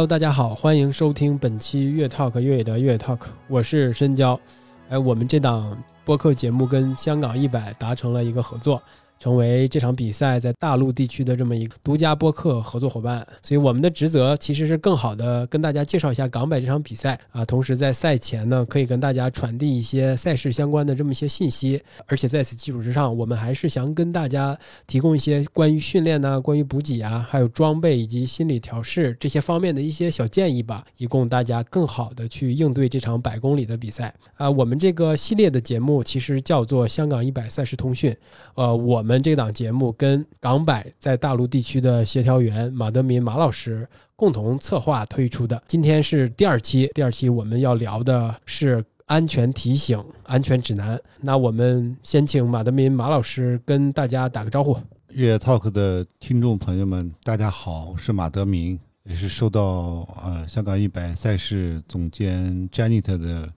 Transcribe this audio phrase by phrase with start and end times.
[0.00, 4.40] Hello，大家好，欢迎收听本期越 Talk 越野的越 Talk，我是深交。
[4.88, 8.82] 哎，我们这档播客节目跟香港一百达成了一个合作。
[9.20, 34.50] 成为这场比赛在大陆地区的这么一个独家播客合作伙伴，所以我们的职责其实是更好的跟大家介绍一下港百这场比赛啊，同时在赛前呢，可以跟大家传递一些赛事相关的这么一些信息，而且在此基础之上，我们还是想跟大家提供一些关于训练呢、关于补给啊、还有装备以及心理调试这些方面的一些小建议吧，以供大家更好的去应对这场百公里的比赛啊。
[34.50, 38.16] 我们这个系列的节目其实叫做香港一百赛事通讯，
[38.54, 39.09] 呃，我们。
[39.10, 45.60] 我们这档节目跟港百在大陆地区的协调员马德民马老师共同策划推出的。
[45.66, 50.96] 今天是第二期，第二期我们要聊的是安全提醒、安全指南。
[51.18, 54.78] 那我们先请马德民马老师跟大家打个招呼。
[55.08, 63.52] 越野 Talk 的听众朋友们，大家好，我是马德民，也是受到呃香港一百赛事总监 Janet 的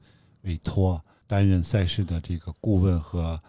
[0.46, 3.40] 委托，担任赛事的这个顾问和。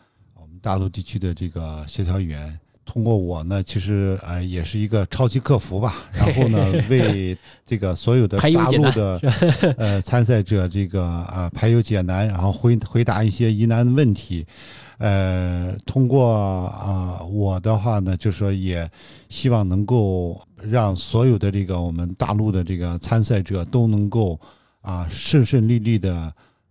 [0.65, 5.93] 大陆地区的这个协调员，通过我呢，其实呃也是一个超级客服吧。
[6.19, 9.21] 然后呢，为这个所有的 大陆的
[9.77, 14.47] 呃参赛者这个啊排忧解难，然后回回答一些疑难的问题。
[14.97, 16.35] 呃，通过
[16.69, 18.91] 啊我的话呢，就说也
[19.29, 24.41] 希望能够让所有的这个我们大陆的这个参赛者都能够
[24.81, 26.17] 啊顺顺利利的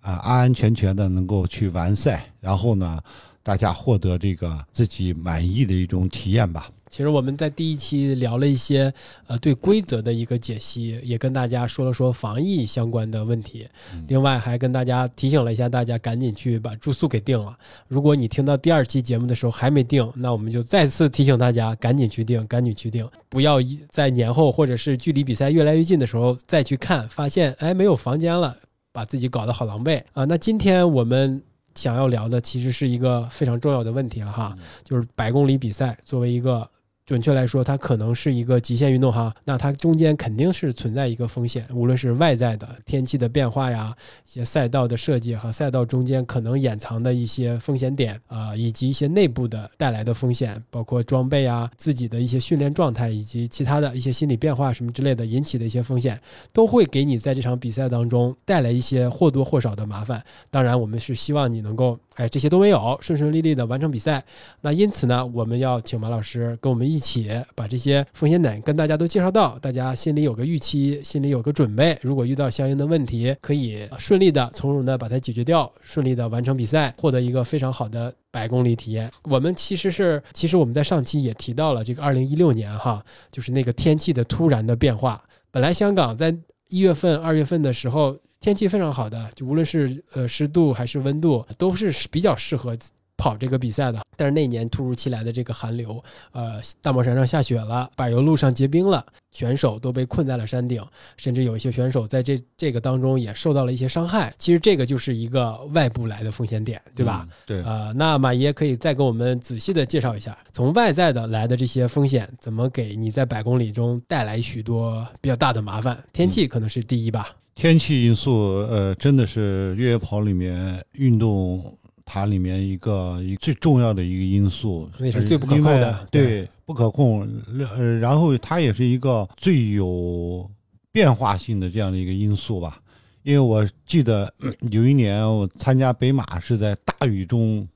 [0.01, 2.25] 啊安安全全的能够去完赛。
[2.41, 2.99] 然后呢。
[3.43, 6.69] 大家获得这个自己满意的一种体验吧。
[6.89, 8.93] 其实我们在第一期聊了一些
[9.25, 13.67] 呃对规则的一个解析，也跟大家说了说防疫相关的问题。
[14.07, 17.57] 另外还跟大家提醒了一下，大家赶紧去把住宿给定了。
[17.87, 23.57] 如果你听到第二期节目的时候还没定，那我们就再次提醒大家赶紧去定，赶紧去定，不要
[23.89, 28.55] 在年后或者是距离比赛越来越近的时候再去看，发现哎没有房间了，
[28.91, 30.25] 把自己搞得好狼狈啊。
[30.25, 31.41] 那今天我们。
[31.75, 36.69] 想要聊的其实是一个非常重要的问题了哈，就是百公里比赛作为一个。
[37.05, 43.93] 准确来说，它可能是一个极限运动哈，那它中间肯定是存在一个风险，无论是外在的天气的变化呀，
[44.25, 56.19] 一些赛道的设计和赛道中间可能掩藏的一些风险点啊，以及一些内部的带来的风险，包括装备啊、自己的一些训练状态以及其他的一些心理变化什么之类的引起的一些风险，
[56.53, 60.23] 都会给你在这场比赛当中带来一些或多或少的麻烦。
[60.49, 61.99] 当然，我们是希望你能够。
[62.15, 64.23] 哎，这些都没有，顺顺利利的完成比赛。
[64.61, 71.97] 那因此呢，我们要请马老师跟我们一起把这些风险点跟大家都介绍到，大家心里有个预期，心里有个准备。
[72.01, 79.11] 如果遇到相应的问题，可以顺利的、从容的把它解决掉，顺利的完成比赛，获得一个非常好的百公里体验。
[79.23, 85.23] 我们其实是，其实我们在上期也提到了这个二零一六年哈，就是那个天气的突然的变化。
[85.49, 86.35] 本来香港在
[86.69, 88.15] 一月份、二月份的时候。
[88.43, 92.77] 天气非常好的，就无论是呃湿度还是温度，都是比较适合
[93.15, 94.01] 跑这个比赛的。
[94.17, 104.35] 但是那年突如其来的这个寒流，呃，大帽山上下雪了，柏油路上结冰了，选手都被困在了山顶，甚至有一些选手在这这个当中也受到了一些伤害。
[104.37, 107.25] 其实这个就是一个外部来的风险点，对吧？
[107.45, 107.63] 对。
[107.63, 115.97] 呃，那马爷可以再给我们仔细的介绍一下，从外在的来的这些风险，怎么给你在百公里中带来许多比较大的麻烦？
[116.11, 117.33] 天气可能是第一吧。
[117.55, 118.31] 天气因素，
[118.69, 127.27] 呃，真的是越野跑里面运动它里面一个一最重要的一个因素，那是最不可控的，对，不可控。
[127.75, 130.49] 呃，然后它也是一个最有
[130.91, 132.81] 变化性的这样的一个因素吧。
[133.21, 134.33] 因为我记得
[134.71, 137.67] 有一年我参加北马是在大雨中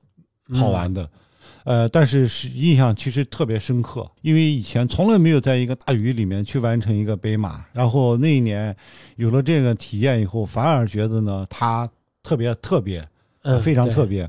[0.52, 1.08] 跑完的。
[1.64, 8.74] 呃，但是是印象其实特别深刻，因为以前从来没有在一个大雨里面去完成一个北马，然后那一年
[9.16, 11.88] 有了这个体验以后，反而觉得呢，它
[12.22, 13.06] 特别特别，
[13.42, 14.28] 呃，非常特别。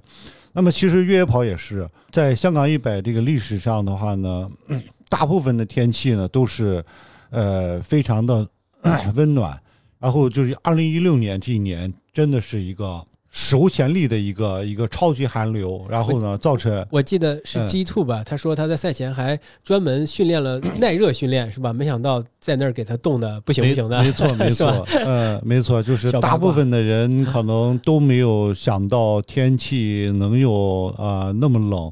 [0.52, 4.50] 那么其实越野跑也是在香港一百这个历史上的话呢，
[5.08, 6.84] 大部分的天气呢都是，
[7.30, 8.48] 呃，非常的
[9.16, 9.58] 温暖。
[10.00, 21.72] 然后就是二零一六年这一年，真的是一个史无前例的一个一个超级寒流，然后呢，造成我记得是 G Two 吧，他说他在赛前还专门训练了耐热训练，是吧？
[21.72, 31.92] 没想到在那儿给他冻的不行不行的，没错没错，嗯，没错，就是大部分的人可能都没有想到天气能有啊、那么冷，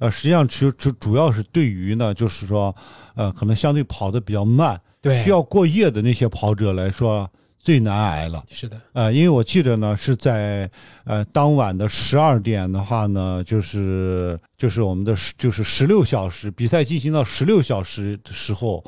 [0.00, 2.74] 呃，实际上主主主要是对于呢，就是说，
[3.14, 7.28] 呃，可能相对跑得比较慢，对，需要过夜的那些跑者来说
[7.64, 8.44] 最难挨了。
[8.50, 10.70] 是的，呃，因为我记得呢是在
[11.04, 18.84] 呃当晚的十二点的话呢，就是就是我们的十就是十六小时比赛进行到十六小时的时候，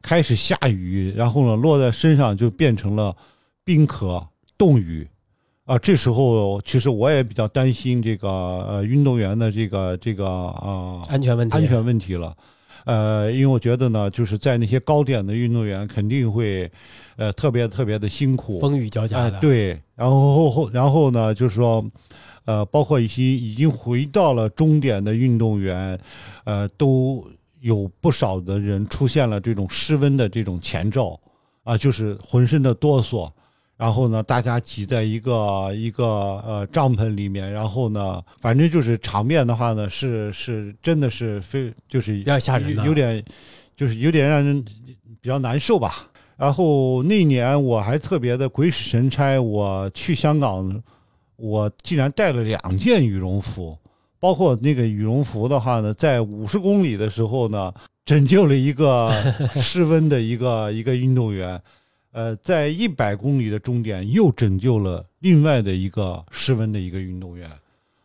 [0.00, 3.14] 开始下雨，然后呢落在身上就变成了
[3.64, 4.24] 冰壳
[4.56, 5.08] 冻雨。
[5.64, 12.34] 啊，这时候其实我也比较担心这个呃运动员的这个这个啊、安全问题，安全问题了。
[12.84, 16.70] 呃，因为我觉得呢，就是在那些高点的运动员肯定会，
[17.16, 18.58] 呃，特别特别的辛苦。
[18.60, 21.84] 风雨交加啊、的，对，然后后后然后呢，就是说，
[22.44, 25.98] 呃，包括一些已经回到了终点的运动员，
[26.44, 27.26] 呃，都
[27.60, 31.20] 有不少的人出现了这种失温的这种前兆，
[31.64, 33.30] 啊、就是浑身的哆嗦。
[33.80, 36.04] 然后呢，大家挤在一个一个
[36.46, 43.24] 呃帐篷里面，然后呢，反正就是场面的话呢，是是真的是非就是比较吓人的有有点
[43.74, 44.62] 就是有点让人
[45.22, 46.06] 比较难受吧。
[46.36, 50.82] 然后那年我还特别的鬼使神差，我去香港，
[51.36, 53.78] 我竟然带了两件羽绒服，
[54.18, 57.72] 包括那个羽绒服的话呢，在五十公里的时候呢，
[58.04, 59.10] 拯救了一个
[59.56, 61.58] 失温的一个一个运动员，
[62.12, 67.48] 呃，在一百公里的终点又拯救了另外的一个失温的一个运动员，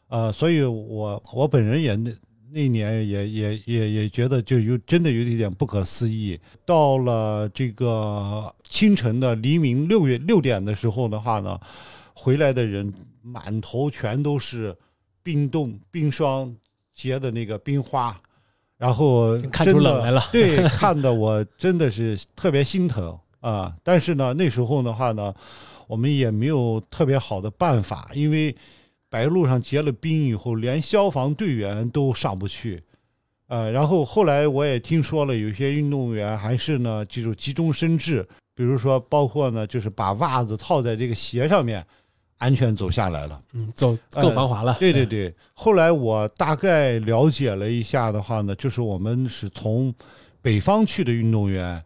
[0.09, 2.11] 呃，所以我我本人也那
[2.51, 6.39] 那年也也也也觉得就有真的有一点不可思议。
[6.65, 11.59] 到了这个清晨的黎明六月六点的时候的话呢，
[12.13, 14.77] 回来的人满头全都是
[15.23, 16.55] 冰冻冰霜
[16.93, 18.15] 结的那个冰花，
[18.77, 23.75] 然后看出冷来了对，看的我真的是特别心疼啊！
[23.83, 25.31] 但是呢，那时候的话呢，
[25.85, 28.55] 我们也没有特别好的办法，因为
[29.07, 32.81] 白路上结了冰以后，连消防队员都上不去。
[33.47, 41.85] 呃，然后后来我也听说了，有些运动员还是呢，这种急中生智，比如说包括呢，就是把袜子套在这个鞋上面，
[42.39, 43.39] 安全走下来了。
[43.53, 49.93] 嗯，走更防滑了，呃对对对，后来我大概了解了一下的话呢，就是我们是从
[50.41, 51.79] 北方去的运动员，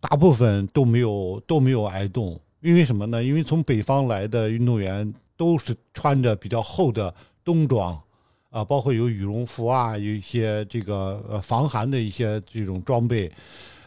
[0.00, 3.22] 大部分都没有都没有挨冻，因为什么呢？
[3.22, 7.12] 因为从北方来的运动员都是穿着比较厚的
[7.44, 8.00] 冬装，
[8.50, 13.30] 啊，包括有羽绒服啊，有一些这个呃防寒的一些这种装备。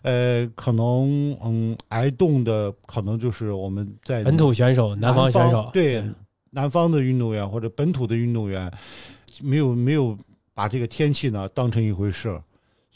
[0.01, 6.01] 呃，可能嗯，挨冻的可能就是我们在本土选手、南方选手，对
[6.51, 8.71] 南方的运动员或者本土的运动员，
[9.41, 10.17] 没有没有
[10.53, 12.41] 把这个天气呢当成一回事儿，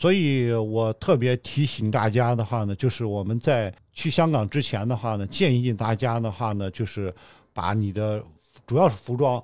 [0.03, 7.15] 所以我特别提醒大家的话呢，就是我们在去香港之前的话呢，建议大家的话呢，就是
[7.53, 8.21] 把你的
[8.67, 9.41] 主要是服装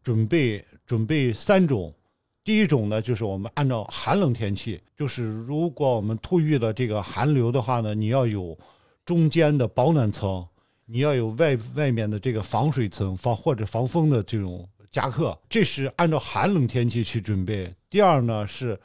[0.00, 1.92] 准备准备三种。
[2.44, 8.56] 第一种呢，就是我们按照寒冷天气，就是如果我们突遇了这个寒流的话呢，你要有
[9.04, 10.46] 中间的保暖层，
[10.86, 17.74] 你要有外外面的这个防水层、防或者防风的这种夹克，这是按照寒冷天气去准备。
[17.90, 18.78] 第二呢，是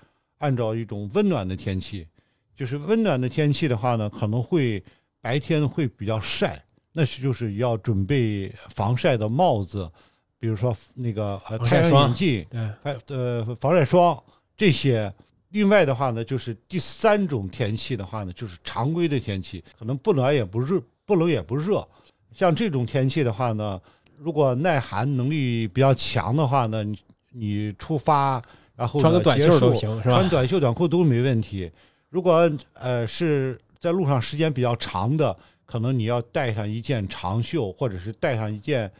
[0.43, 2.05] 按照一种温暖的天气，
[2.53, 4.83] 就是温暖的天气的话呢，可能会
[5.21, 9.89] 白天会比较晒，那是就是要准备防晒的帽子，
[10.37, 12.45] 比如说那个呃太阳眼镜。
[12.51, 14.21] 对，还呃防晒霜
[14.57, 15.11] 这些。
[15.51, 21.87] 另外的话呢，就是第三种天气的话呢，就是常规的天气，可能不暖也不热，不冷也不热。
[22.33, 23.79] 像这种天气的话呢，
[24.17, 26.97] 如果耐寒能力比较强的话呢，你
[27.31, 28.41] 你出发
[28.75, 30.29] 然后穿个短袖都行，是吧穿？
[30.29, 31.71] 短袖短裤都没问题。
[32.09, 38.91] 如果呃是在路上时间比较长的，可能你要带上一件长袖，或者是带上一件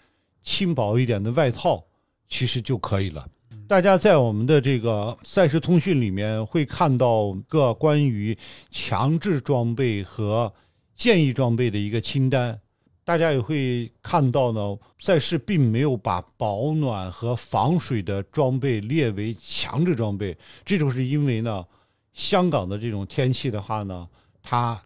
[0.43, 1.83] 轻薄一点的外套，
[2.27, 3.25] 其实就可以了。
[3.67, 8.37] 大家在我们的这个赛事通讯里面会看到个关于
[8.69, 10.51] 强制装备和
[10.95, 12.59] 建议装备的一个清单。
[13.05, 21.65] 大家也会看到呢，赛事并没有把保暖和防水的装备列为强制装备，这就是因为呢，
[22.13, 24.07] 香港的这种天气的话呢，
[24.41, 24.81] 它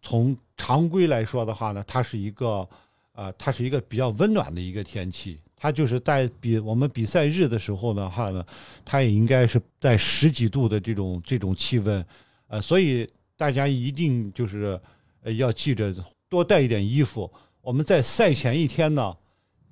[0.00, 2.66] 从常规来说的话呢，它是一个
[3.12, 5.38] 呃，它是一个比较温暖的一个天气。
[5.54, 8.42] 它就是在比我们比赛日的时候的话呢，
[8.86, 12.02] 它也应该是在十几度的这种这种气温，
[12.46, 14.80] 呃，所以大家一定就是
[15.22, 15.94] 呃要记着
[16.30, 17.30] 多带一点衣服。
[17.62, 19.16] 我们在赛前一天呢，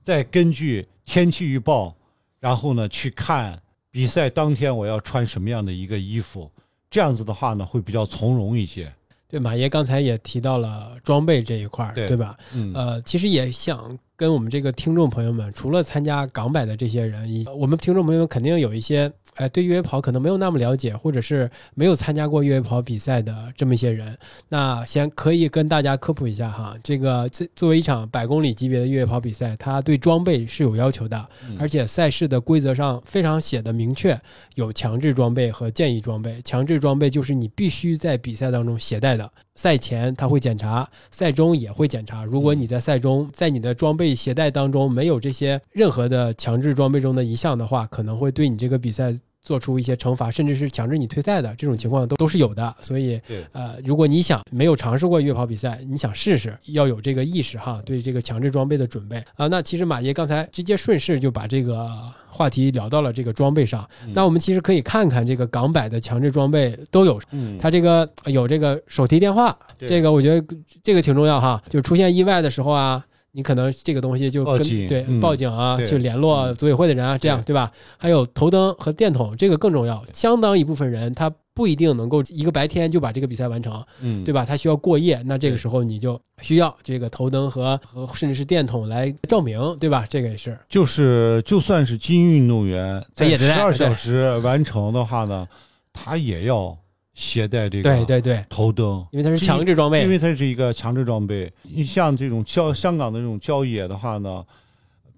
[0.04, 1.96] 再根据天气预报，
[2.38, 6.50] 然后呢去看比赛当天我要穿什么样的一个衣服，
[6.90, 8.92] 这样子的话呢会比较从容一些。
[9.26, 12.36] 对，马爷刚才也提到了装备这一块儿，对对吧？
[12.54, 24.18] 嗯，呃，其实也想跟我们这个听众朋友们，除了参加港百的这些人，以我们听众朋友们肯定有一些，哎、对越野跑可能没有那么了解，或者是没有参加过越野跑比赛的这么一些人。
[24.48, 34.20] 那先可以跟大家科普一下哈，这个这作为一场百公里级别的越野跑比赛，它对装备是有要求的，嗯而且赛事的规则上非常写的明确，
[34.56, 36.42] 有强制装备和建议装备。
[36.42, 42.24] 强制装备就是你必须在比赛当中携带的，赛前他会检查，赛中也会检查。
[42.24, 49.12] 如果你在赛中在你的装备携带当中没有这些任何的强制装备中的一项的话，可能会对你这个比赛。
[49.48, 53.18] 做出一些惩罚，甚至是强制你退赛的这种情况都都是有的，所以
[53.52, 59.46] 呃，如果你想没有尝试过越野跑比赛，你想试试，要有这个意识哈，对这个强制装备的准备啊。
[59.46, 61.88] 那其实马爷刚才直接顺势就把这个
[62.28, 63.88] 话题聊到了这个装备上。
[64.04, 70.46] 嗯那我们其实可以看看这个港百的强制装备都有，嗯，它这个有这个手提电话，这个我觉得
[70.82, 73.02] 这个挺重要哈，就出现意外的时候啊。
[73.38, 77.70] 你可能这个东西就跟报警对嗯报警啊，对去联络组委会的人啊，这样对对吧？
[77.96, 80.04] 还有头灯和电筒，这个更重要。
[80.12, 84.44] 相当一部分人他不一定能够一个白天就把这个比赛完成，嗯，对吧？
[84.44, 90.04] 他需要过夜，那这个时候你就需要这个头灯和和甚至是电筒来照明，对吧？
[90.10, 95.46] 这个也是就是就算是精英运动员，在十二小时完成的话呢，
[95.92, 96.76] 他也要
[97.18, 101.52] 携带这个对对对，头灯，因为它是强制装备，因为它是一个强制装备。
[101.64, 104.44] 你像这种郊香港的这种郊野的话呢，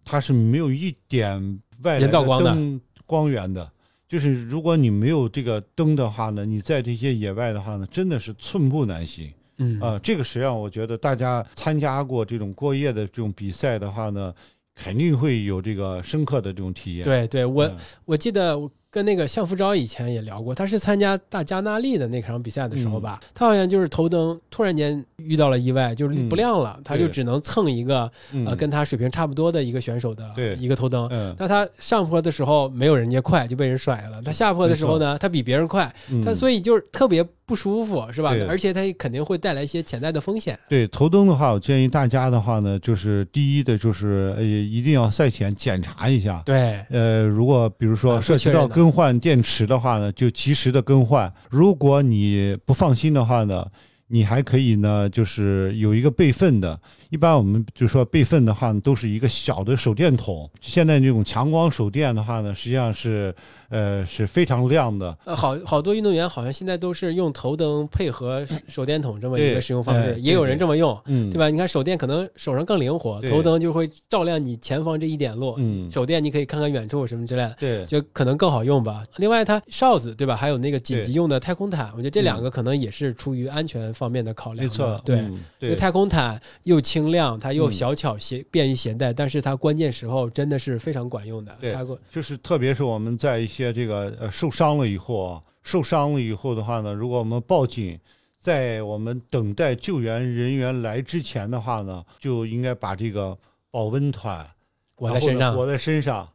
[0.02, 3.70] 它是没有一点外来人造光的灯光源的。
[4.08, 9.30] 就是如果你没有这个灯的话呢，你在这些野外的话呢，真的是寸步难行。
[9.58, 14.34] 嗯啊、这个实际上我觉得大家参加过这种过夜的这种比赛的话呢，
[14.74, 17.04] 肯定会有这个深刻的这种体验。
[17.04, 17.76] 对对，我嗯
[18.06, 30.28] 我记得我跟那个向福昭以前也聊过，他是参加大加纳利的那场比赛的时候吧，他好像就是头灯突然间遇到了意外，就是嗯不亮了，他就只能蹭一个嗯呃跟他水平差不多的一个选手的
[30.58, 31.06] 一个头灯。
[31.12, 34.20] 嗯，那他上坡的时候没有人家快，就被人甩了。
[34.24, 35.84] 他下坡的时候呢，他比别人快，
[36.24, 38.30] 他嗯所以就是特别不舒服，是吧？
[38.48, 40.56] 而且它肯定会带来一些潜在的风险。
[40.68, 46.40] 对头灯的话，我建议大家的话呢，就是第一的就是呃，一定要赛前检查一下。
[46.46, 51.32] 对，呃，如果比如啊说涉及到更换电池的话呢，就及时的更换。
[51.50, 53.66] 如果你不放心的话呢，
[54.06, 56.80] 你还可以呢，就是有一个备份的。
[57.08, 60.48] 一般我们就说备份的话呢，都是一个小的手电筒。
[60.60, 63.34] 现在这种强光手电的话呢，实际上是
[63.70, 65.16] 呃是非常亮的。
[65.24, 70.96] 呃，好好多运动员好像现在都是用头灯配合 手电筒这么一个使用方式，哎也有人这么用。
[71.06, 71.38] 嗯，对？
[71.38, 71.48] 吧？
[71.48, 75.54] 你看手电可能手上更灵活，头灯就会照亮你前方这一点路。
[75.58, 79.02] 嗯手电你可以看看远处什么之类的，对，就可能更好用吧。
[79.16, 80.36] 另外，它哨子对吧？
[80.36, 84.70] 还有那个紧急用的太空毯，我觉得这两个可能也是出于安全方面的考量的。
[84.70, 85.16] 没错，对。
[85.20, 91.54] 嗯因为对，太空毯又轻量，它又嗯小巧携便于携带，但是它关键时候真的是非常管用的。
[91.60, 97.98] 对它就是特别是我们在一些这个呃受伤了以后啊，受伤了以后的话呢，如果我们报警，
[98.40, 103.36] 在我们等待救援人员来之前的话呢，就应该把这个
[103.70, 104.48] 保温毯
[104.94, 106.28] 裹在身上，然后呢裹在身上。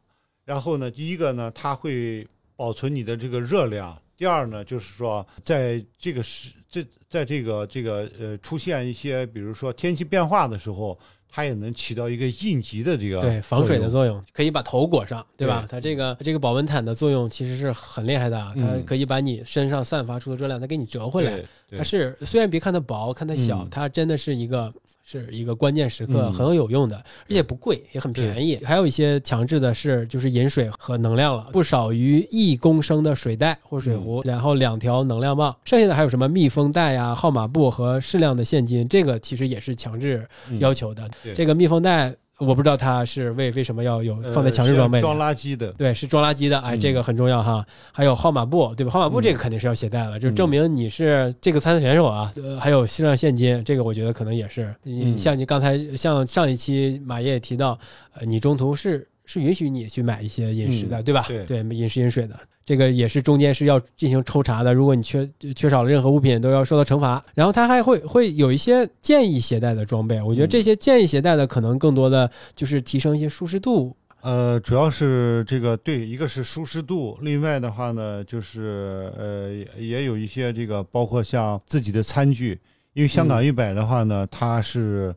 [0.44, 10.96] 然后呢，第一个呢，它会保存你的这个热量；第二呢，就是说在这个时这在这个这个呃出现一些比如说天气变化的时候，
[11.30, 15.66] 它也能起到一个应急的这个对防水的作用，可以把头裹上，对吧？
[15.68, 15.72] 对。
[15.72, 21.42] 它这个这个保温毯的作用其实是很厉害的啊，它嗯可以把你身上散发出的热量，它给你折回来。
[21.76, 23.68] 它是虽然别看它薄，看它小，嗯。
[23.70, 24.72] 它真的是一个
[25.08, 26.32] 是一个关键时刻嗯。
[26.32, 28.56] 很有用的，而且不贵，也很便宜。
[28.64, 40.58] 还有一些强制的是就是饮水和能量了，不少于一公升的水袋或水壶，然后两条能量棒，剩下的还有什么密封袋呀、号码布和适量的现金，这个其实也是强制嗯。
[40.58, 41.08] 要求的。
[41.22, 41.32] 对。
[41.32, 44.98] 这个密封袋我不知道他是为为什么要有放在强制装备。
[44.98, 47.64] 呃装垃圾的，对，是装垃圾的，哎，嗯这个很重要哈。
[47.92, 48.90] 还有号码布，对吧？
[48.90, 52.32] 号码布嗯这个肯定是要携带了，就证明你是这个参赛选手啊。
[52.36, 54.74] 呃，还有适量现金，这个我觉得可能也是。
[54.82, 57.78] 你嗯像你刚才像上一期马爷也提到，
[58.12, 61.26] 呃，你中途是是允许你去买一些饮食的，嗯对吧？
[61.46, 62.38] 对饮食饮水的。
[62.66, 67.24] 这个也是中间是要进行抽查的，如果你缺缺少了任何物品，都要受到惩罚。
[67.32, 70.50] 然后它还会会有一些建议携带的装备，我觉得嗯。
[70.50, 82.58] 这些建议携带的可能更多的就是提升一些舒适度，呃，主要是这个对，一个是舒适度，另外的话呢，就是呃也也有一些这个包括像自己的餐具，
[82.94, 85.14] 因为香港一百的话呢，它是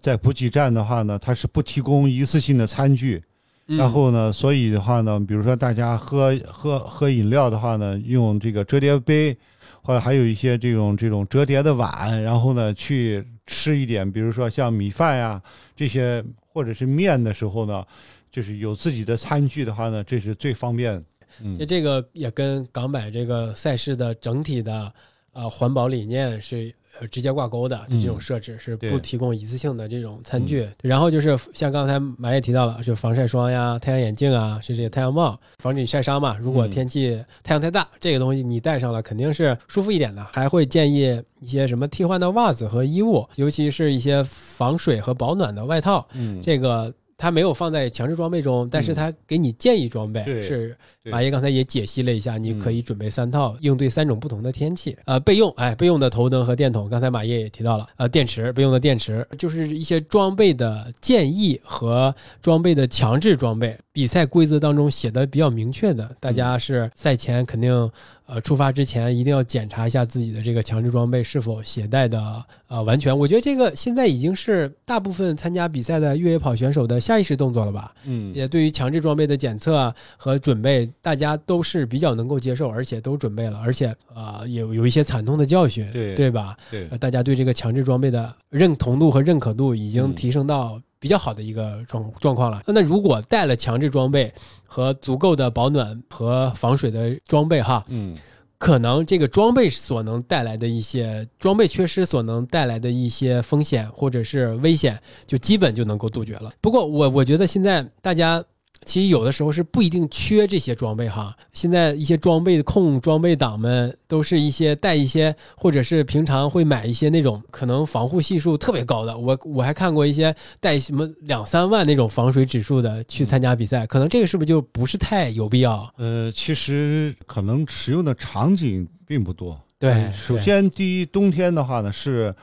[0.00, 3.27] 在补给站的话呢，它是不提供一次性的餐具，嗯
[3.76, 9.36] 然后呢，所以的话呢，比如说大家喝喝喝饮料的话呢，用这个折叠杯，
[9.82, 15.42] 或者还有一些这种这种折叠的碗，然后呢去吃一点，比如说像米饭呀
[15.76, 17.84] 这些，或者是面的时候呢，
[18.32, 20.94] 就是有自己的餐具的话呢，这是最方便。
[21.42, 24.90] 嗯其实这个也跟港百这个赛事的整体的
[25.34, 27.80] 呃环保理念是呃直接挂钩的。
[27.90, 36.36] 这种设置是不提供一次性的这种餐具，然后就是像刚才马也提到了，就防晒霜呀、太阳眼镜啊，是这些太阳帽，防止你晒伤嘛。
[36.38, 40.24] 如果嗯天气太阳太大，这个东西你戴上了肯定是舒服一点的。
[40.32, 46.06] 还会建议一些什么替换的袜子和衣物，尤其是一些防水和保暖的外套。
[46.14, 54.96] 嗯，这个它没有放在强制装备中，但是它给你建议装备，对是马爷刚才也解析了一下，你嗯可以准备三套，应对三种不同的天气。
[55.04, 67.90] 呃，备用，哎，备用的头灯和电筒，刚才马爷也提到了，呃，电池，备用的电池，就是一些装备的建议和装备的强制装备，比赛规则当中写的比较明确的，大家是赛前肯定。
[68.30, 73.18] 呃，出发之前一定要检查一下自己的这个强制装备是否携带的呃完全。
[73.18, 77.94] 我觉得这个现在已经是大部分参加比赛的越野跑选手的下意识动作了吧？
[78.04, 86.54] 嗯也对于强制装备的检测啊和准备，大家都是比较能够接受，而且都准备了，而且啊、呃有有一些惨痛的教训，对对吧？
[86.70, 92.62] 对呃，大家对这个强制装备的认同度和认可度已经嗯提升到比较好的一个状状况了。
[92.66, 94.32] 那那如果带了强制装备
[94.64, 98.16] 和足够的保暖和防水的装备哈，嗯
[98.58, 106.52] 可能这个装备所能带来的一些装备缺失所能带来的一些风险或者是危险，就基本就能够杜绝了。
[106.60, 108.44] 不过我我觉得现在大家。
[108.88, 119.16] 其实有的时候是不一定缺这些装备哈，现在一些装备控、装备党们都是一些带一些，或者是平常会买一些那种可能防护系数特别高的。
[119.16, 125.92] 我我还看过一些带什么两三万那种防水指数的去参加比赛，可能这个是不是就不是太有必要？
[125.98, 129.60] 呃，其实可能使用的场景并不多。
[129.78, 132.34] 对呃，首先第一，冬天的话呢是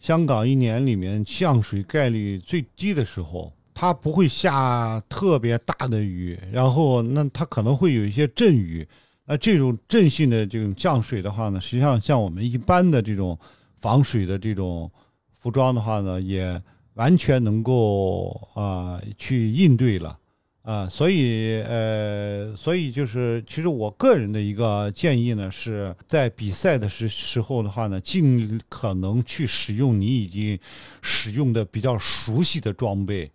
[0.00, 8.86] 香港一年里面降水概率最低的时候，它不会下特别大的雨，然后那它可能会有一些阵雨。
[9.24, 13.36] 那这种阵性的这种降水的话呢，实际上像我们一般的这种
[13.80, 14.88] 防水的这种
[15.32, 16.62] 服装的话呢，也
[16.94, 20.16] 完全能够啊、去应对了。
[20.62, 30.56] 啊，所以呃，所以就是，其实我个人的一个建议呢，是在比赛的时时候的话呢，尽可能去使用你已经
[31.00, 33.28] 使用的比较熟悉的装备。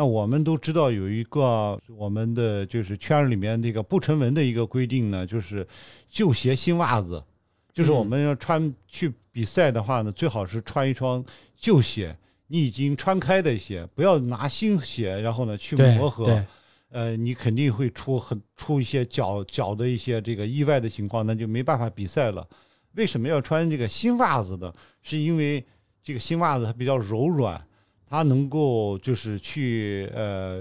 [0.00, 5.66] 那我们都知道有一个我们的就是圈里面这个不成文的一个规定呢，就是
[6.08, 7.22] 旧鞋新袜子，
[7.70, 11.22] 就是我们要穿去比赛的话呢，最好是穿一双
[11.54, 16.42] 旧鞋，你已经穿开的鞋，不要拿新鞋，然后呢去磨合。
[16.88, 22.48] 呃，你肯定会出很出一些脚脚的一些这个意外的情况，那就没办法比赛了。
[22.94, 24.72] 为什么要穿这个新袜子呢？
[25.02, 25.62] 是因为
[26.02, 27.62] 这个新袜子它比较柔软，
[28.10, 30.60] 它能够就是去呃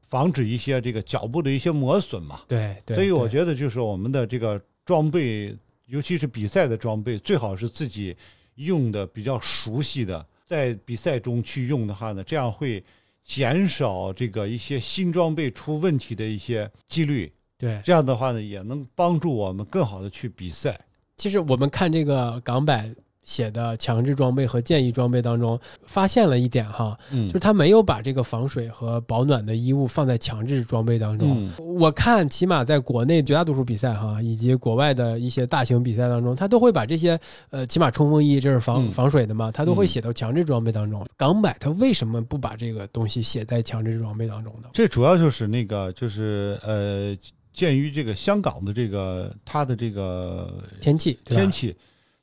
[0.00, 2.40] 防止一些这个脚部的一些磨损嘛。
[2.48, 8.16] 对对，所以我觉得就是我们的这个装备，尤其是比赛的装备，最好是自己
[8.56, 12.82] 用的比较熟悉的，在比赛中去用的话呢，这样会
[13.22, 17.32] 减少这个一些新装备出问题的一些几率。
[17.56, 17.80] 对。
[17.84, 20.80] 这样的话呢，也能帮助我们更好的去比赛。
[21.16, 22.92] 其实我们看这个港百
[23.22, 31.46] 写的强制装备和建议装备当中，发现了一点哈，嗯就是他没有把这个防水和保暖的衣物放在强制装备当中。
[31.46, 37.18] 嗯我看起码在国内绝大多数比赛哈，以及国外的一些大型比赛当中，他都会把这些
[37.50, 41.06] 呃，起码冲锋衣这是防、嗯防水的嘛，他都会嗯写到强制装备当中。
[41.16, 44.68] 港百他为什么不把这个东西写在强制装备当中呢？
[44.72, 47.16] 这主要就是那个就是呃，
[47.52, 51.74] 鉴于这个香港的这个它的这个天气，天气，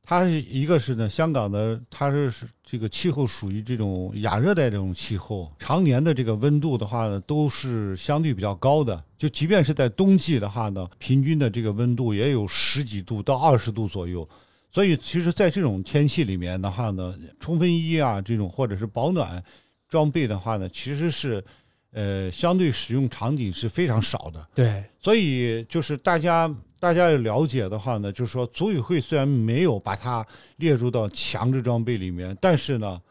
[0.09, 9.03] 它是一个是呢，香港的它是是这个气候属于这种亚热带这种气候，常年的这个温度的话呢，都是相对比较高的。
[9.19, 14.27] 就即便是在冬季的话呢，平均的这个温度也有十几度到二十度左右。
[14.71, 19.43] 所以，其实，在这种天气里面的话呢，冲锋衣啊这种或者是保暖
[19.87, 21.43] 装备的话呢，其实是
[21.91, 24.43] 呃相对使用场景是非常少的。
[24.55, 30.25] 对所以就是大家大家要了解的话呢，就是说组委会虽然没有把它
[30.57, 33.01] 列入到强制装备里面，但是呢，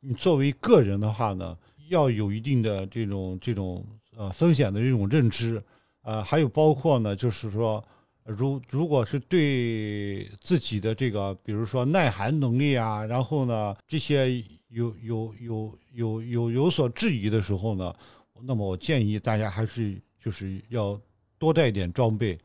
[0.00, 1.56] 你作为个人的话呢，
[1.88, 3.84] 要有一定的这种这种
[4.16, 5.62] 呃风险的这种认知，
[6.02, 7.82] 呃，还有包括呢，就是说。
[8.26, 17.94] 如如果是对自己的这个，比如说耐寒能力啊，然后呢这些有有有有有有所质疑的时候呢，
[18.40, 20.98] 那么我建议大家还是就是要
[21.38, 22.38] 多带点装备。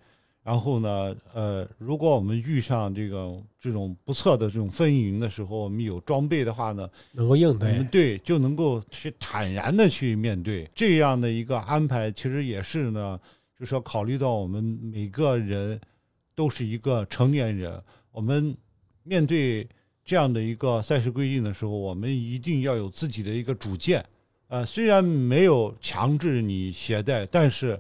[0.50, 12.12] 然后呢，呃，如果我们遇上这个这种不测的这种风云的时候，我们有装备的话呢，能够应对，对，就能够去坦然的去面对这样的一个安排。
[12.12, 13.20] 其实也是呢，
[13.60, 15.80] 就是说考虑到我们每个人
[16.34, 17.80] 都是一个成年人，
[18.12, 18.58] 我们
[19.04, 19.70] 面对
[20.04, 24.04] 这样的一个赛事规定的时候，我们一定要有自己的一个主见。
[24.48, 27.80] 呃，虽然没有强制你携带，但是。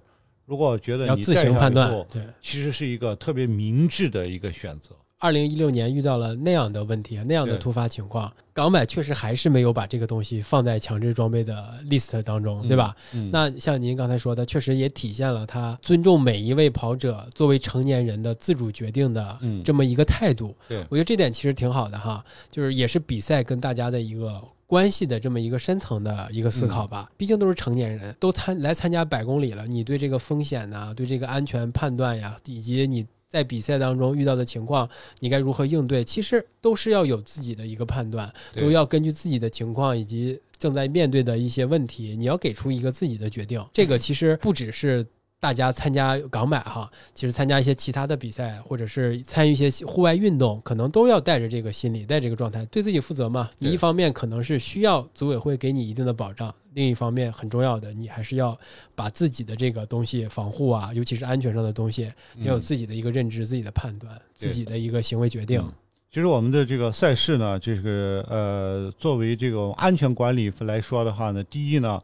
[0.49, 4.95] 如果觉得要自行判断，对，其实是一个特别明智的一个选择。
[5.19, 12.95] 二零一六年遇到了那样的问题，那样的突发情况，港买确实还是没有把这个东西放在强制装备的 list 当中，对吧？
[13.31, 20.55] 那像您刚才说的，确实也体现了他尊重每一位跑者作为成年人的自主决定的这么一个态度。
[20.67, 24.41] 对我觉得这点其实挺好的哈，就是也是比赛跟大家的一个。
[24.69, 34.87] 关系的这么一个深层的一个思考吧，毕竟都是成年人，都参来参加百公里了，你对这个风险呢，对这个安全判断呀，以及你在比赛当中遇到的情况，
[35.21, 43.65] 你该如何应对，其实都是要有自己的一个判断，都要根据自己的情况以及正在面对的一些问题，你要给出一个自己的决定。
[43.73, 45.03] 这个其实不只是。
[45.41, 53.49] 大家参加港买哈，其实参加一些其他的比赛，或者是参与一些户外运动，可能都要带着这个心理，带这个状态，对自己负责嘛。
[53.57, 58.57] 你一方面可能是需要组委会给你一定的保障，另一方面很重要的，你还是要
[58.93, 65.63] 把自己的这个东西防护啊，尤其是安全上的东西，要有自己的一个认知、自己的判断、自己的一个行为决定。
[66.11, 72.01] 其实我们的这个赛事呢，就是呃，作为这个安全管理来说的话呢，第一呢，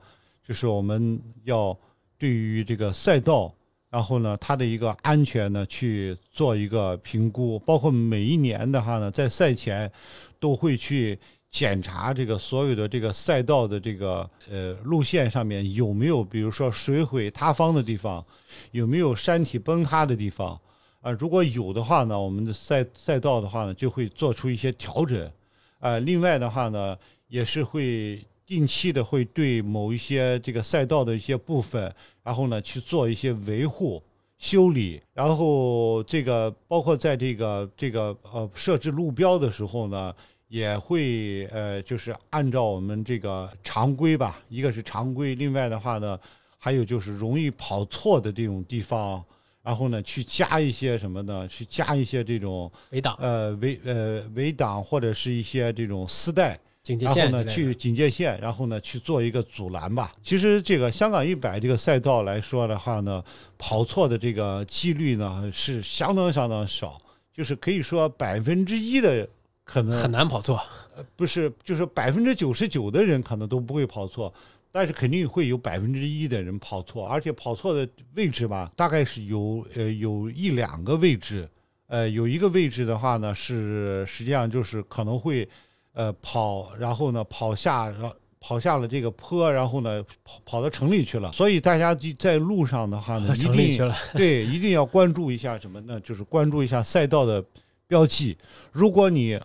[0.47, 1.77] 就是我们要。
[2.25, 3.53] 对于这个赛道，
[3.91, 9.91] 然后呢，它的一个安全呢，去做一个评估，包括每一年的话呢，在赛前
[10.39, 11.19] 都会去
[11.51, 18.25] 检查这个所有的这个赛道的这个呃路线上面有没有，比如说水毁塌方的地方，
[18.71, 20.59] 有没有山体崩塌的地方
[21.01, 21.11] 啊？
[21.11, 25.31] 如果有的话呢，我们的赛赛道的话呢，就会做出一些调整
[25.77, 25.99] 啊。
[25.99, 28.25] 另外的话呢，也是会。
[28.47, 31.91] 定期的会对某一些这个赛道的一些部分，
[32.25, 34.01] 然后呢去做一些维护、
[34.39, 40.11] 修理，然后这个包括在这个这个呃设置路标的时候呢，
[40.47, 46.19] 也会呃就是按照我们这个常规吧，一个是常规，另外的话呢，
[46.57, 49.23] 还有就是容易跑错的这种地方，
[49.61, 51.47] 然后呢去加一些什么呢？
[51.47, 56.59] 去加一些这种围挡，呃围呃围挡或者是一些这种丝带。
[56.99, 60.11] 然后呢，去警戒线，然后呢去做一个阻拦吧。
[60.21, 63.23] 其实这个香港一百这个赛道来说的话呢，
[63.57, 67.01] 跑错的这个几率呢是相当相当少，
[67.33, 69.27] 就是可以说百分之一的
[69.63, 70.61] 可能很难跑错。
[70.95, 74.31] 呃，不是，就是百分之九十九的人可能都不会跑错，
[74.71, 81.49] 但是肯定会有百分之一的人跑错，而且跑错的位置吧，大概是有呃有一两个位置，
[81.87, 85.49] 呃有一个位置的话呢是实际上就是可能会。
[85.95, 91.31] 呃，跑，然后呢，跑下，然后跑下了这个坡，然后呢，跑跑到城里去了。
[91.31, 95.97] 所以大家在路上的话呢， 一定对，一定要关注一下什么呢？
[96.01, 97.41] 就是关注一下赛道的
[97.87, 98.37] 标记。
[98.73, 99.39] 如果你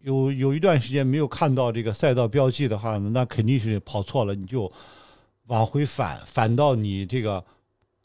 [0.00, 4.70] 有有一段时间没有看到这个赛道标记的话呢，那肯定是跑错了，你就
[5.46, 7.42] 往回返，返到你这个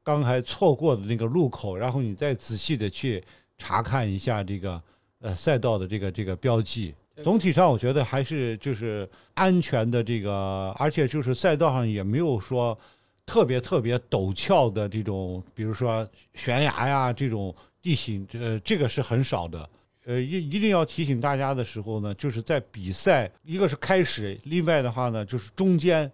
[0.03, 3.23] 刚才错过的那个路口，然后你再仔细的去
[3.57, 4.79] 查看一下这个
[5.21, 6.93] 呃赛道的这个这个标记。
[7.23, 12.77] 总体上，我觉得还是就是安全的这个，而且就是赛道上也没有说
[13.25, 19.69] 特别特别陡峭的这种，比如说悬崖呀这种地形，这这个是很少的。
[20.05, 26.11] 呃，一一定要提醒大家的时候呢，就是在比赛，一个是开始，另外的话呢，就是中间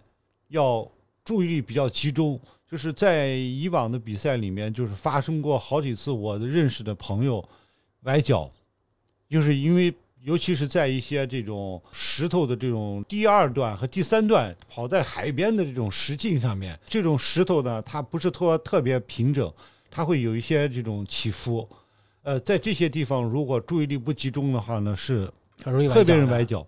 [0.48, 0.86] 要
[1.24, 2.40] 注意力比较集中。
[2.68, 7.48] 就是在以往的比赛里面，就是发生过好几次，我的认识的朋友
[8.02, 8.50] 崴脚，
[9.28, 9.94] 就是因为。
[10.26, 19.48] 尤其是在一些这种石头的这种第二段和第三段跑在海边的这种石径上面，这种石头呢，它不是特特别平整，
[19.88, 21.68] 它会有一些这种起伏。
[22.24, 25.30] 呃，在这些地方如果注意力不集中的话呢，是
[25.62, 26.66] 很容易特别容易崴脚。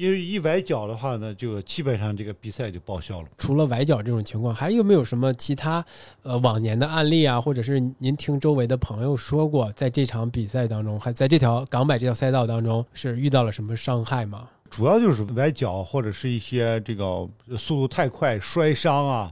[0.00, 3.28] 因为一崴脚的话呢，就基本上这个比赛就报销了。
[3.36, 5.84] 除了崴脚这种情况，还有没有什么其他
[6.22, 7.38] 呃往年的案例啊？
[7.38, 14.48] 或者是您听周围的朋友说过，在这场比赛当中，还在这条港百这条赛道当中是遇到了什么伤害吗？
[14.70, 19.30] 主要就是崴脚，或者是一些这个速度太快摔伤啊。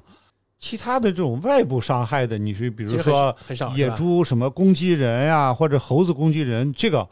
[0.61, 3.35] 其他的这种外部伤害的，你是比如说
[3.74, 7.09] 野猪什么攻击人呀，或者猴子攻击人，这个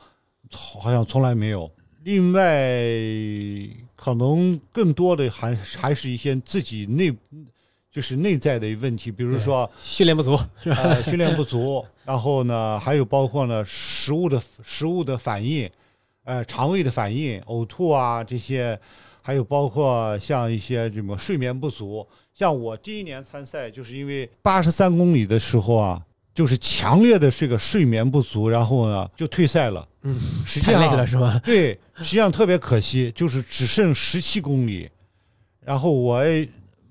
[0.53, 1.71] 好像从来没有。
[2.07, 2.41] 另外，
[3.97, 7.13] 可能更多的还还是一些自己内
[7.91, 15.69] 就是内在的问题，比如说训练不足，呃，训练不足， 然后呢，还有包括呢食物的食物的反应，
[16.23, 18.79] 呃，肠胃的反应，呕吐啊这些，
[19.21, 22.07] 还有包括像一些什么睡眠不足。
[22.33, 26.01] 像我第一年参赛，就是因为八十三公里的时候啊，
[26.37, 29.89] 就是强烈的这个睡眠不足，然后呢就退赛了。
[30.03, 31.41] 嗯，实际太累上了是吧？
[31.43, 34.87] 对，实际上特别可惜，就是只剩十七公里，
[35.65, 36.23] 然后我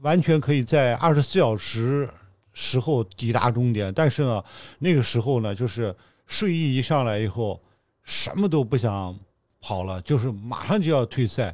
[0.01, 2.10] 完全可以在二十四小时
[2.53, 4.43] 时候抵达终点，但是呢，
[4.79, 7.62] 那个时候呢，就是睡意一上来以后，
[8.03, 9.15] 什么都不想
[9.62, 11.53] 跑了，就是马上就要退赛。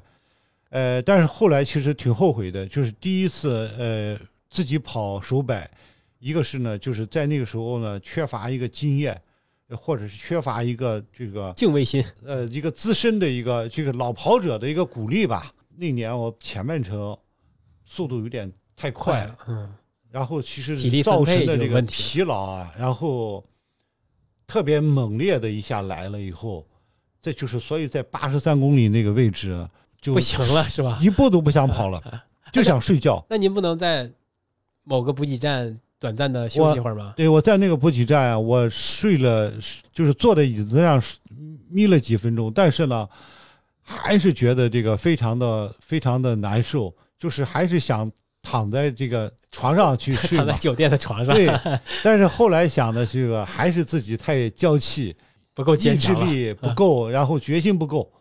[0.69, 4.17] 呃，但是后来其实挺后悔的，就是第一次呃
[4.49, 5.69] 自己跑首摆，
[6.21, 9.19] 一个是呢，就是在那个时候呢缺乏一个经验，
[9.67, 15.51] 呃或者是缺乏一个这个敬畏心，呃一个资深的一个这个老跑者的一个鼓励吧。
[15.75, 17.17] 那年我前半程
[17.85, 19.73] 速度有点太快了，嗯，
[20.11, 23.43] 然后其实体力造成的这个疲劳啊，然后
[24.45, 26.67] 特别猛烈的一下来了以后，
[27.19, 29.67] 这就是所以在八十三公里那个位置
[29.99, 30.99] 就不行了是吧？
[31.01, 31.99] 一步都不想跑了，
[32.53, 33.25] 就想睡觉。
[33.27, 34.11] 那您不能在
[34.83, 37.13] 某个补给站短暂的休息一会儿吗？
[37.15, 39.53] 对，我在那个补给站啊，我睡了，
[39.93, 41.01] 就是坐在椅子上
[41.69, 43.07] 眯了几分钟，但是呢，
[43.83, 48.11] 还是觉得这个非常的非常的难受，就是还是想
[48.41, 50.39] 躺在这个床上去睡。
[50.39, 51.47] 躺在酒店的床上，对，
[52.03, 55.15] 但是后来想的这个还是自己太娇气，
[55.53, 56.25] 不够坚强了。
[56.25, 58.11] 力 不够，然后决心不够，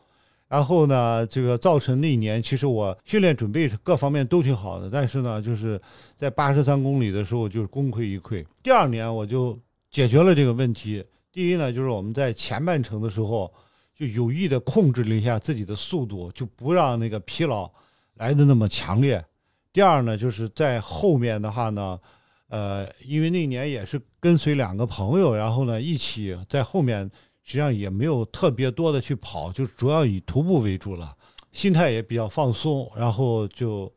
[0.51, 5.81] 然后呢，这个造成那一年其实我训练准备各方面都挺好的，但是呢，就是
[6.17, 8.45] 在八十三公里的时候就是功亏一篑。
[8.61, 9.57] 第二年我就
[9.93, 11.05] 解决了这个问题。
[11.31, 13.49] 第一呢，就是我们在前半程的时候
[13.95, 17.71] 就有意的控制了一下自己的速度，就不让那个疲劳
[18.15, 19.25] 来的那么强烈。
[19.73, 21.97] 第二呢，就是在后面的话呢，
[22.49, 27.09] 呃，因为那年也是跟随两个朋友，然后呢一起在后面，
[27.51, 31.13] 实际上也没有特别多的去跑，就主要以徒步为主了，
[31.51, 33.93] 心态也比较放松，然后就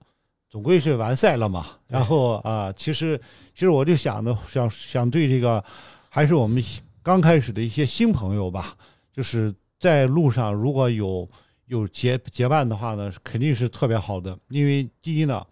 [0.50, 1.68] 总归是完赛了嘛。
[1.88, 3.16] 然后啊、其实
[3.54, 5.64] 其实我就想的想想对这个，
[6.10, 6.64] 还是我们
[7.04, 8.76] 刚开始的一些新朋友吧，
[9.16, 11.30] 就是在路上如果有
[11.68, 15.46] 有结结伴的话呢，肯定是特别好的，因为第一呢，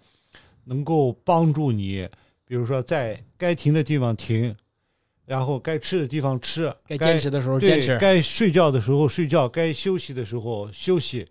[0.64, 2.10] 能够帮助你，
[2.48, 4.56] 比如说在该停的地方停，
[5.32, 11.26] 然后该吃的地方吃，该坚持的时候坚持，该睡觉的时候睡觉，该休息的时候休息，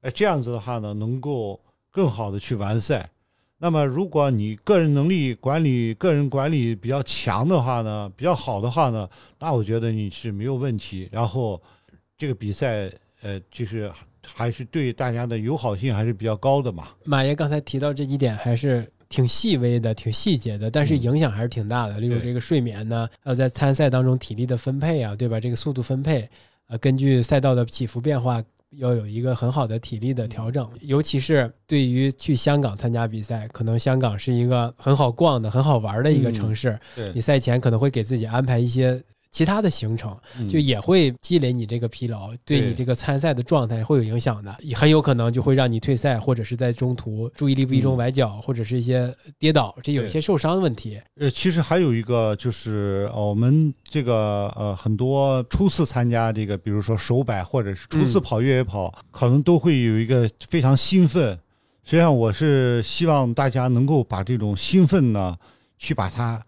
[0.00, 3.10] 呃，这样子的话呢，能够更好的去完赛。
[3.58, 9.06] 那么，如果你个人能力管理、个人管理比较强的话呢，比较好的话呢，
[9.38, 11.06] 那我觉得你是没有问题。
[11.12, 11.60] 然后，
[12.16, 13.92] 这个比赛，呃，就是
[14.24, 16.88] 还是对大家的友好性还是比较高的嘛。
[17.04, 22.00] 马爷刚才提到这几点还是挺细微的、挺细节的，但是嗯影响还是挺大的。
[22.00, 25.38] 例如这个睡眠呢，还有在参赛当中体力的分配啊，对吧？
[25.38, 26.28] 这个速度分配，
[26.66, 28.42] 呃，根据赛道的起伏变化，
[28.78, 30.68] 要有一个很好的体力的调整。
[30.80, 39.00] 尤其是对于去香港参加比赛，可能香港是一个很好逛的、很好玩的一个城市，对你，赛前可能会给自己安排一些。
[39.34, 51.00] 其他的行程嗯就也会积累你这个疲劳，对对你这个参赛的状态会有影响的，也很有可能就会让你退赛，或者是在中途注意力不集中、嗯崴脚，或者是一些跌倒，这有一些受伤的问题。
[51.16, 61.36] 呃，其实还有一个就是，呃，我们这个呃，很多初次参加这个，比如说手摆或者是初次嗯跑越野跑，可能都会有一个非常兴奋。
[61.82, 65.36] 实际上，我是希望大家能够把这种兴奋呢，
[65.76, 66.40] 去把它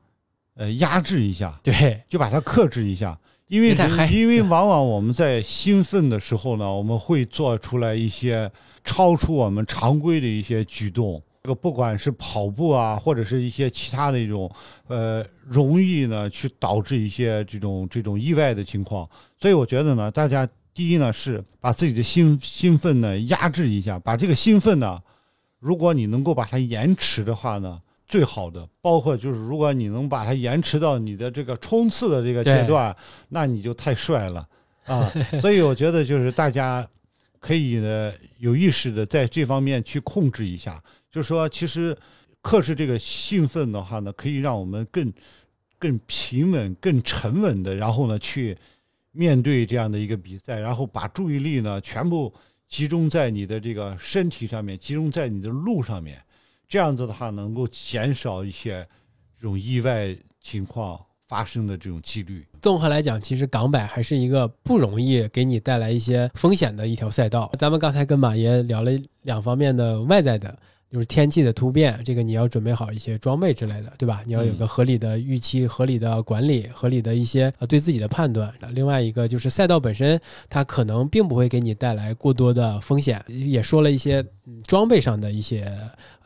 [0.56, 3.16] 呃压制一下，对，就把它克制一下。
[3.48, 3.76] 因为
[4.10, 8.50] 因为往往我们在兴奋的时候呢，我们会做出来一些
[8.82, 11.22] 超出我们常规的一些举动。
[11.44, 14.50] 这个不管是跑步啊，或者是一些其他的一种，
[14.88, 19.08] 呃，容易呢去导致一些这种这种意外的情况。
[19.40, 25.00] 所以我觉得呢，大家第一呢是把自己的兴兴奋呢压制一下，把这个兴奋呢，
[25.60, 28.68] 如果你能够把它延迟的话呢，最好的。
[28.80, 32.94] 包括就是如果你能把它延迟到你的这个冲刺的这个阶段，
[33.28, 34.48] 那你就太帅了
[34.84, 35.12] 啊！
[35.42, 36.86] 所以我觉得就是大家
[37.38, 41.96] 可以呢有意识的在这方面去控制一下，就是说其实
[42.40, 45.12] 克制这个兴奋的话呢，可以让我们更
[45.78, 48.56] 更平稳、更沉稳的，然后呢去
[49.12, 52.32] 面对这样的一个比赛，然后把注意力呢全部
[52.68, 56.22] 集中在你的这个身体上面，集中在你的路上面，
[56.68, 58.86] 这样子的话能够减少一些
[59.40, 62.46] 这种意外情况发生的这种几率。
[62.62, 67.52] 综合来讲，其实港百还是一个不容易给你带来一些风险的一条赛道。
[67.58, 68.90] 咱们刚才跟马爷聊了
[69.22, 70.56] 两方面的外在的。
[70.88, 74.22] 就是天气的突变，这个你要准备好一些装备之类的，对吧？
[74.24, 78.54] 你要有个合理的预期、合理的管理、合理的一些呃对自己的判断。
[78.70, 83.22] 另外一个就是赛道本身，它可能并不会给你带来过多的风险。
[83.26, 84.24] 也说了一些
[84.64, 85.76] 装备上的一些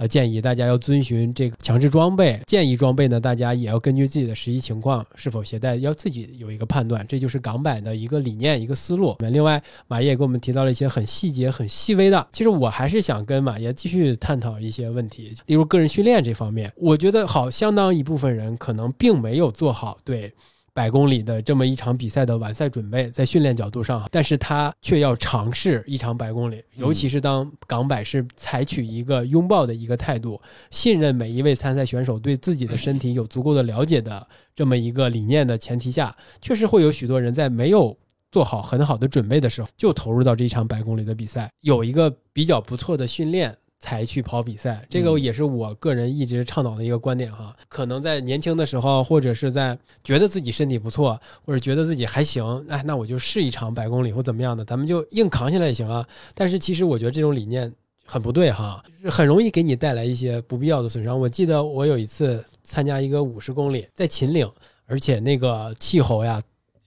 [0.00, 7.04] 呃建议，大家要遵循这个强制装备建议装备呢，大家也要根据自己的实际情况是否携带，要自己有一个判断。
[7.06, 9.16] 这就是港版的一个理念、一个思路。
[9.18, 12.26] 另外，马爷也给我们提到了一些很细节、很细微的。
[12.32, 14.50] 其实我还是想跟马爷继续探讨。
[14.60, 20.32] 一些问题，例如个人训练这方面，我觉得好，相当一部分人可能并没有做好对
[20.80, 30.40] 百公里的这么一场比赛的完赛准备，在训练角度上，但是他却要尝试一场百公里，尤其是当港百是采取一个拥抱的一个态度，
[30.70, 37.94] 信任每一位参赛选手对自己的身体有足够的了解的这么一个理念的前提下，确实会有许多人在没有
[38.32, 43.54] 做好很好的准备的时候，就投入到这一场百公里的比赛，有一个比较不错的训练。
[43.80, 47.56] 才去跑比赛，这个也是我个人一直倡导的一个观点哈。
[47.66, 56.06] 可能在年轻的时候，或者是在觉得自己身体不错，或者觉得自己还行，哎，那我就试一场百公里或怎么样的，咱们就硬扛下来也行啊。
[56.34, 57.72] 但是其实我觉得这种理念
[58.04, 61.18] 很不对哈，很容易给你带来一些不必要的损伤。
[61.18, 64.46] 我记得我有一次参加一个五十公里，在秦岭，
[64.86, 66.40] 而且那个气候呀。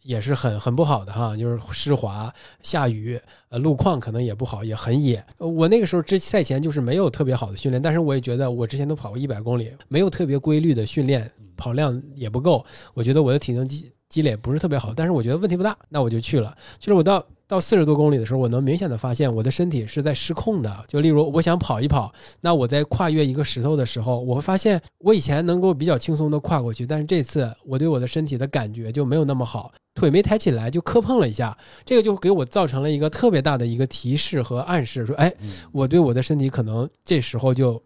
[0.03, 5.23] 也是很很不好的哈，就是湿滑、下雨，呃，路况可能也不好，也很野。
[5.37, 13.67] 我那个时候之赛前就是没有特别好的训练，但是我也觉得我之前都跑过一百公里，没有特别规律的训练，跑量也不够，我觉得我的体能
[14.13, 16.55] 积积累不是特别好，但是我觉得问题不大，那我就去了。
[16.77, 17.25] 就是我到。
[17.45, 20.85] 到四十多公里的时候，我能明显的发现我的身体是在失控的。
[20.87, 35.31] 就例如，我想跑一跑，那我在跨越一个石头的时候，我会发现我以前能够比较轻松的跨过去，但是这次我对我的身体的感觉就没有那么好，腿没抬起来就磕碰了一下，这个就给我造成了一个特别大的一个提示和暗示，说，哎，
[35.71, 37.79] 我对我的身体可能这时候就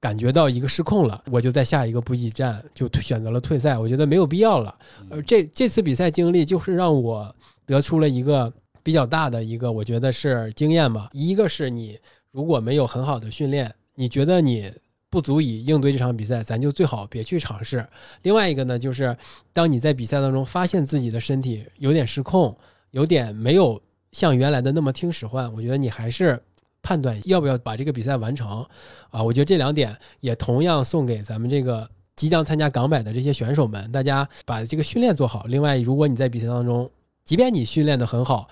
[0.00, 4.74] 感觉到一个失控了，我就在下一个补给站就选择了退赛，我觉得没有必要了。
[5.10, 8.52] 呃，这这次比赛经历就是让我得出了一个。
[8.86, 11.08] 比较大的一个，我觉得是经验吧。
[11.10, 11.98] 一个是你
[12.30, 14.72] 如果没有很好的训练，你觉得你
[15.10, 17.84] 不足以应对这场比赛，咱就最好别去尝试。
[18.22, 19.16] 另外一个呢，就是
[19.52, 22.56] 当你在比赛当中发现自己的身体有点失控，
[22.92, 23.82] 有点没有
[24.12, 26.40] 像原来的那么听使唤，我觉得你还是
[26.86, 28.64] 判断要不要把这个比赛完成
[29.10, 29.20] 啊。
[29.20, 35.46] 我觉得这两点也同样送给咱们这个即将参加港百的这些选手们，大家把这个训练做好。
[35.48, 36.88] 另外，如果你在比赛当中，
[37.24, 38.48] 即便你训练的很好，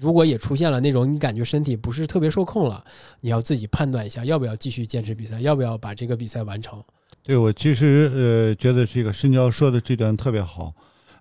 [0.00, 2.84] 如果也出现了那种你感觉身体不是特别受控了，
[3.22, 6.78] 你要自己判断一下，要不要继续坚持比赛，要不要把这个比赛完成。
[7.22, 10.72] 对我其实呃觉得这个申教说的这段特别好，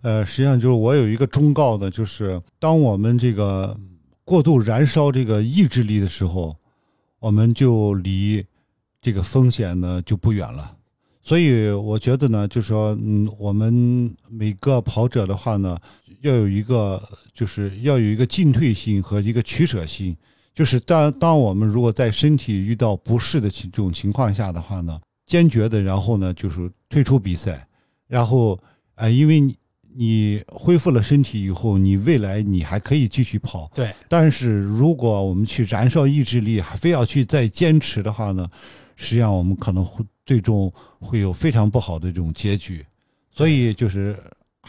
[0.01, 3.75] 呃，实际上就是我有一个忠告的，就是当我们这个
[4.27, 6.53] 过度燃烧这个意志力的时候，
[7.19, 8.45] 我们就离
[8.99, 10.75] 这个风险呢就不远了。
[11.23, 15.77] 所以我觉得呢，就是说，嗯，我们每个跑者的话呢。
[16.21, 20.17] 要有一个，就是要有一个进退心和一个取舍心。
[20.51, 27.67] 就是当当我们如果在身体遇到不适的这种情况下的话呢，坚决的，然后呢，就是退出比赛。
[28.07, 28.59] 然后，
[28.95, 29.55] 呃，因为
[29.97, 33.71] 你你恢复了身体以后，你未来你还可以继续跑。
[33.73, 33.93] 对。
[34.07, 38.49] 但是如果我们去燃烧意志力，还非要去再坚持的话呢，
[38.95, 42.85] 实际上我们可能会最终会有非常不好的这种结局。
[43.31, 44.15] 所以就是。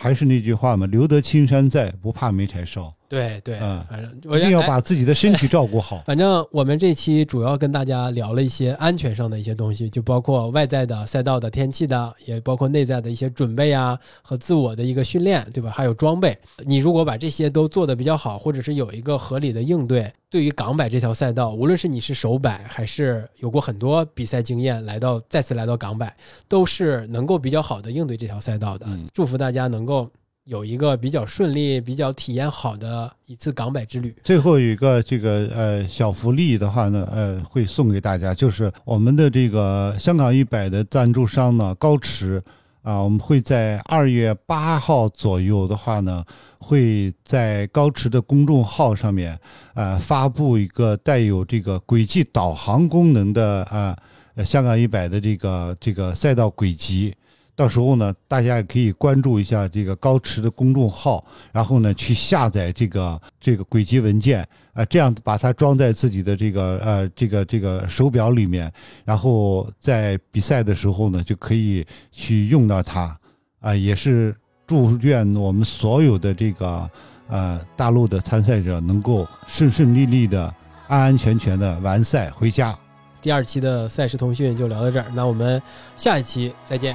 [0.01, 2.95] 还是那句话嘛，留得青山在，不怕没柴烧。
[3.09, 6.03] 对对，嗯，反正我一定要把自己的身体照顾好。
[6.07, 15.71] 反正我们这期主要跟大家聊了一些安全上的一些东西，就包括外在的赛道的天气的，也包括内在的一些准备啊和自我的一个训练，对吧？
[15.71, 16.37] 还有装备。
[16.67, 26.15] 你如果把这些都做得比较好，或者是有一个合理的应对，对于港百这条赛道，无论是你是首百还是有过很多比赛经验，来到再次来到港百，
[26.47, 28.87] 都是能够比较好的应对这条赛道的。
[29.15, 30.07] 祝福大家能够。
[30.49, 34.17] 有一个比较顺利、比较体验好的一次港百之旅。
[34.25, 42.43] 最后有一个这个呃小福利的话呢，呃会送给大家，就是我们的这个香港一百的赞助商呢高驰
[42.81, 46.25] 啊，我们会在二月八号左右的话呢，
[46.59, 49.39] 会在高驰的公众号上面
[49.75, 53.95] 呃发布一个带有这个轨迹导航功能的啊
[54.43, 57.15] 香港一百的这个这个赛道轨迹。
[57.59, 68.73] 到时候呢，大家也可以关注一下这个高驰的公众号，然后呢，去下载这个这个轨迹文件啊，这样把它装在自己的这个呃这个这个手表里面，
[69.05, 73.19] 然后在比赛的时候呢，就可以去用到它
[73.59, 74.33] 啊，也是
[74.65, 76.89] 祝愿我们所有的这个
[77.27, 80.55] 呃大陆的参赛者能够顺顺利利的、
[80.87, 82.79] 安安全全的完赛回家。
[83.21, 85.61] 第二期的赛事通讯就聊到这儿，那我们
[85.97, 86.95] 下一期再见。